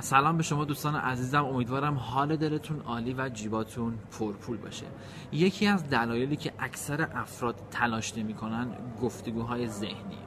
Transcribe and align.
سلام 0.00 0.36
به 0.36 0.42
شما 0.42 0.64
دوستان 0.64 0.96
عزیزم 0.96 1.44
امیدوارم 1.44 1.94
حال 1.94 2.36
دلتون 2.36 2.80
عالی 2.80 3.14
و 3.18 3.28
جیباتون 3.28 3.98
پرپول 4.18 4.56
باشه. 4.56 4.86
یکی 5.32 5.66
از 5.66 5.90
دلایلی 5.90 6.36
که 6.36 6.52
اکثر 6.58 7.08
افراد 7.14 7.54
تلاش 7.70 8.18
نمی‌کنن 8.18 8.68
گفتگوهای 9.02 9.68
ذهنی. 9.68 10.18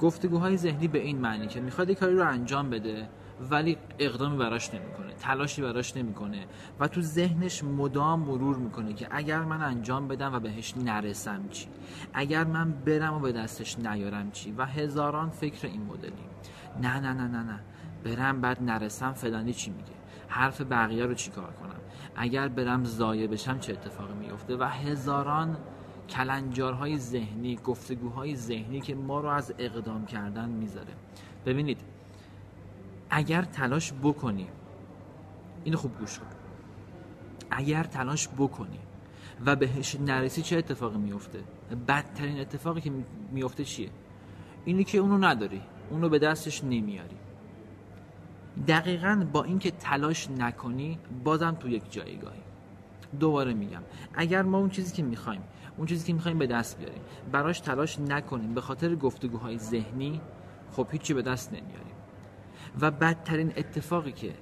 گفتگوهای 0.00 0.56
ذهنی 0.56 0.88
به 0.88 0.98
این 0.98 1.18
معنی 1.18 1.46
که 1.46 1.60
می‌خواد 1.60 1.90
کاری 1.90 2.14
رو 2.14 2.28
انجام 2.28 2.70
بده 2.70 3.08
ولی 3.50 3.76
اقدامی 3.98 4.36
براش 4.36 4.74
نمی‌کنه 4.74 5.12
تلاشی 5.20 5.62
براش 5.62 5.96
نمی‌کنه 5.96 6.46
و 6.80 6.88
تو 6.88 7.00
ذهنش 7.00 7.64
مدام 7.64 8.20
مرور 8.20 8.56
می‌کنه 8.56 8.92
که 8.92 9.08
اگر 9.10 9.40
من 9.40 9.62
انجام 9.62 10.08
بدم 10.08 10.34
و 10.34 10.40
بهش 10.40 10.74
نرسم 10.76 11.48
چی؟ 11.48 11.66
اگر 12.14 12.44
من 12.44 12.72
برم 12.72 13.14
و 13.14 13.18
به 13.18 13.32
دستش 13.32 13.78
نیارم 13.78 14.30
چی؟ 14.30 14.52
و 14.52 14.66
هزاران 14.66 15.30
فکر 15.30 15.66
این 15.66 15.82
مدلی. 15.82 16.12
نه 16.82 17.00
نه 17.00 17.12
نه 17.12 17.26
نه 17.26 17.42
نه. 17.42 17.60
برم 18.04 18.40
بعد 18.40 18.62
نرسم 18.62 19.12
فلانی 19.12 19.52
چی 19.52 19.70
میگه؟ 19.70 19.92
حرف 20.28 20.60
بقیه 20.60 21.06
رو 21.06 21.14
چیکار 21.14 21.52
کنم؟ 21.52 21.80
اگر 22.16 22.48
برم 22.48 22.84
زایه 22.84 23.26
بشم 23.26 23.58
چه 23.58 23.72
اتفاقی 23.72 24.14
میفته 24.14 24.56
و 24.56 24.64
هزاران 24.64 25.56
کلنجارهای 26.08 26.98
ذهنی 26.98 27.56
گفتگوهای 27.56 28.36
ذهنی 28.36 28.80
که 28.80 28.94
ما 28.94 29.20
رو 29.20 29.28
از 29.28 29.54
اقدام 29.58 30.06
کردن 30.06 30.48
می‌ذاره. 30.48 30.92
ببینید 31.46 31.80
اگر 33.10 33.42
تلاش 33.42 33.92
بکنی 34.02 34.48
اینو 35.64 35.76
خوب 35.76 35.98
گوش 35.98 36.18
کن. 36.18 36.26
اگر 37.50 37.82
تلاش 37.82 38.28
بکنی 38.28 38.78
و 39.46 39.56
بهش 39.56 39.96
نرسی 40.00 40.42
چه 40.42 40.56
اتفاقی 40.56 40.98
میفته 40.98 41.38
بدترین 41.88 42.40
اتفاقی 42.40 42.80
که 42.80 42.92
میفته 43.32 43.64
چیه؟ 43.64 43.90
اینی 44.64 44.84
که 44.84 44.98
اونو 44.98 45.18
نداری. 45.18 45.62
اونو 45.90 46.08
به 46.08 46.18
دستش 46.18 46.64
نمیاری. 46.64 47.16
دقیقا 48.68 49.26
با 49.32 49.44
اینکه 49.44 49.70
تلاش 49.70 50.30
نکنی 50.30 50.98
بازم 51.24 51.56
تو 51.60 51.68
یک 51.68 51.92
جایگاهی. 51.92 52.40
دوباره 53.20 53.54
میگم 53.54 53.82
اگر 54.14 54.42
ما 54.42 54.58
اون 54.58 54.70
چیزی 54.70 54.92
که 54.92 55.02
می‌خوایم 55.02 55.42
اون 55.76 55.86
چیزی 55.86 56.06
که 56.06 56.12
می‌خوایم 56.12 56.38
به 56.38 56.46
دست 56.46 56.78
بیاریم 56.78 57.02
براش 57.32 57.60
تلاش 57.60 57.98
نکنیم 57.98 58.54
به 58.54 58.60
خاطر 58.60 58.94
گفتگوهای 58.94 59.58
ذهنی 59.58 60.20
خب 60.72 60.86
هیچی 60.90 61.14
به 61.14 61.22
دست 61.22 61.52
نمیاریم. 61.52 61.94
و 62.80 62.90
بدترین 62.90 63.52
اتفاقی 63.56 64.12
که 64.12 64.34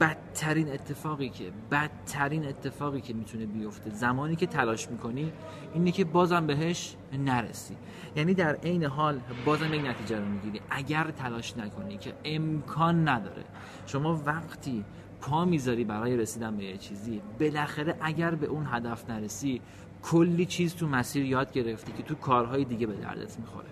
بدترین 0.00 0.72
اتفاقی 0.72 1.28
که 1.28 1.52
بدترین 1.70 2.48
اتفاقی 2.48 3.00
که 3.00 3.14
می‌تونه 3.14 3.46
بیفته. 3.46 3.90
زمانی 3.90 4.36
که 4.36 4.46
تلاش 4.46 4.90
می‌کنی 4.90 5.32
اینه 5.74 5.92
که 5.92 6.04
بازم 6.04 6.46
بهش 6.46 6.96
نرسی. 7.12 7.76
یعنی 8.16 8.34
در 8.34 8.54
عین 8.54 8.84
حال 8.84 9.20
بازم 9.44 9.74
یک 9.74 9.84
نتیجه 9.84 10.18
رو 10.18 10.24
می‌گیری. 10.24 10.60
اگر 10.70 11.10
تلاش 11.10 11.56
نکنی 11.56 11.98
که 11.98 12.14
امکان 12.24 13.08
نداره 13.08 13.44
شما 13.86 14.22
وقتی 14.26 14.84
پا 15.20 15.44
می‌ذاری 15.44 15.84
برای 15.84 16.16
رسیدن 16.16 16.56
به 16.56 16.64
یه 16.64 16.76
چیزی 16.76 17.22
بالاخره 17.40 17.96
اگر 18.00 18.34
به 18.34 18.46
اون 18.46 18.66
هدف 18.70 19.10
نرسی 19.10 19.60
کلی 20.02 20.46
چیز 20.46 20.74
تو 20.76 20.86
مسیر 20.86 21.24
یاد 21.24 21.52
گرفتی 21.52 21.92
که 21.92 22.02
تو 22.02 22.14
کارهای 22.14 22.64
دیگه 22.64 22.86
به 22.86 22.94
دردت 22.94 23.38
می‌خوره. 23.38 23.68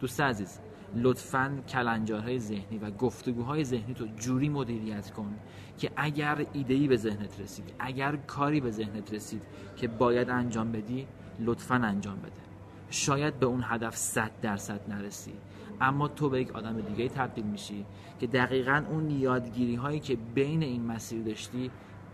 دوست 0.00 0.20
عزیز 0.20 0.58
لطفا 0.94 1.62
کلنجارهای 1.68 2.38
ذهنی 2.38 2.78
و 2.78 2.90
گفتگوهای 2.90 3.64
ذهنی 3.64 3.94
تو 3.94 4.06
جوری 4.06 4.48
مدیریت 4.48 5.10
کن 5.10 5.34
که 5.78 5.90
اگر 5.96 6.46
ایدهی 6.52 6.88
به 6.88 6.96
ذهنت 6.96 7.40
رسید 7.40 7.74
اگر 7.78 8.16
کاری 8.16 8.60
به 8.60 8.70
ذهنت 8.70 9.14
رسید 9.14 9.42
که 9.76 9.88
باید 9.88 10.30
انجام 10.30 10.72
بدی 10.72 11.06
لطفا 11.40 11.74
انجام 11.74 12.16
بده. 12.16 12.42
شاید 12.90 13.38
به 13.38 13.46
اون 13.46 13.64
هدف 13.64 13.96
صد 13.96 14.30
درصد 14.42 14.80
نرسی 14.88 15.32
اما 15.80 16.08
تو 16.08 16.28
به 16.28 16.40
یک 16.40 16.52
آدم 16.56 16.80
دیگه 16.80 17.08
تبدیل 17.08 17.44
میشی 17.44 17.86
که 18.20 18.26
دقیقا 18.26 18.84
اون 18.90 19.10
یادگیری 19.10 19.74
هایی 19.74 20.00
که 20.00 20.16
بین 20.34 20.62
این 20.62 20.86
مسیر 20.86 21.22
داشتی 21.22 21.70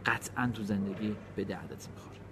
قطعا 0.06 0.50
تو 0.54 0.62
زندگی 0.62 1.16
به 1.36 1.44
دردت 1.44 1.88
می‌خوره. 1.88 2.27